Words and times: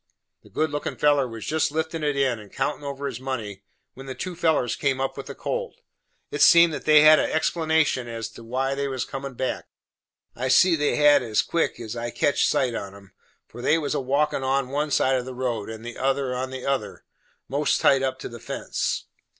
The 0.41 0.49
good 0.49 0.71
lookin' 0.71 0.95
feller 0.95 1.27
was 1.27 1.45
jest 1.45 1.71
liftin' 1.71 2.03
of 2.03 2.09
it 2.09 2.17
in, 2.17 2.39
and 2.39 2.51
countin' 2.51 2.83
over 2.83 3.05
his 3.05 3.19
money, 3.19 3.61
when 3.93 4.07
the 4.07 4.15
two 4.15 4.35
fellers 4.35 4.75
come 4.75 4.99
up 4.99 5.15
with 5.15 5.27
the 5.27 5.35
colt. 5.35 5.75
It 6.31 6.41
seemed 6.41 6.73
that 6.73 6.85
they 6.85 7.01
had 7.01 7.19
had 7.19 7.29
a 7.29 7.31
explanation 7.31 8.07
as 8.07 8.31
they 8.31 8.41
was 8.87 9.05
comin' 9.05 9.35
back; 9.35 9.67
I 10.35 10.47
see 10.47 10.75
they 10.75 10.95
had 10.95 11.21
as 11.21 11.43
quick 11.43 11.79
as 11.79 11.95
I 11.95 12.09
catched 12.09 12.49
sight 12.49 12.73
on 12.73 12.95
'em, 12.95 13.13
for 13.47 13.61
they 13.61 13.77
was 13.77 13.93
a 13.93 13.99
walkin' 14.01 14.41
one 14.41 14.65
on 14.65 14.69
one 14.69 14.89
side 14.89 15.17
of 15.17 15.25
the 15.25 15.35
road, 15.35 15.69
and 15.69 15.85
the 15.85 15.99
other 15.99 16.33
on 16.33 16.49
the 16.49 16.65
other, 16.65 17.03
most 17.47 17.79
tight 17.79 18.01
up 18.01 18.17
to 18.21 18.27
the 18.27 18.39
fence. 18.39 19.03